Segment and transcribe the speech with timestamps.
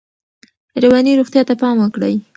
[0.83, 2.15] رواني روغتیا ته پام وکړئ.